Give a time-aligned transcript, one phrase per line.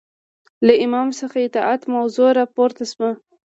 [0.65, 3.09] له امام څخه اطاعت موضوع راپورته شوه